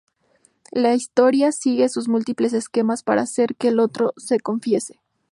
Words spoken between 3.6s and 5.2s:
el otro se confiese.